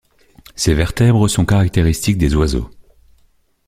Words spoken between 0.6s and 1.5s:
vertèbres sont